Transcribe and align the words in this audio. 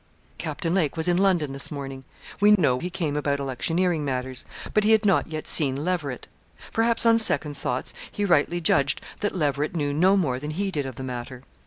Captain 0.39 0.73
Lake 0.73 0.97
was 0.97 1.07
in 1.07 1.15
London 1.17 1.53
this 1.53 1.69
morning. 1.69 2.03
We 2.39 2.53
know 2.53 2.79
he 2.79 2.89
came 2.89 3.15
about 3.15 3.39
electioneering 3.39 4.03
matters; 4.03 4.45
but 4.73 4.83
he 4.83 4.93
had 4.93 5.05
not 5.05 5.27
yet 5.27 5.47
seen 5.47 5.75
Leverett. 5.85 6.25
Perhaps 6.73 7.05
on 7.05 7.19
second 7.19 7.55
thoughts 7.55 7.93
he 8.11 8.25
rightly 8.25 8.59
judged 8.61 8.99
that 9.19 9.35
Leverett 9.35 9.75
knew 9.75 9.93
no 9.93 10.17
more 10.17 10.39
than 10.39 10.49
he 10.49 10.71
did 10.71 10.87
of 10.87 10.95
the 10.95 11.03
matter. 11.03 11.43